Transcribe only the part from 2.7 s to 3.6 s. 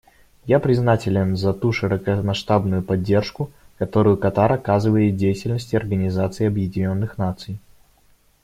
поддержку,